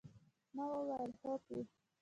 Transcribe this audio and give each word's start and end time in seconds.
ما 0.55 0.63
وويل 0.73 1.11
هوکې. 1.19 1.59